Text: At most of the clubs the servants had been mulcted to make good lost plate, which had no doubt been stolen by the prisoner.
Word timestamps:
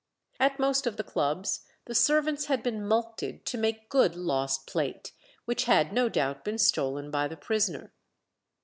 At 0.39 0.57
most 0.57 0.87
of 0.87 0.97
the 0.97 1.03
clubs 1.03 1.59
the 1.85 1.93
servants 1.93 2.45
had 2.47 2.63
been 2.63 2.81
mulcted 2.81 3.45
to 3.45 3.55
make 3.59 3.87
good 3.87 4.15
lost 4.15 4.65
plate, 4.65 5.11
which 5.45 5.65
had 5.65 5.93
no 5.93 6.09
doubt 6.09 6.43
been 6.43 6.57
stolen 6.57 7.11
by 7.11 7.27
the 7.27 7.37
prisoner. 7.37 7.93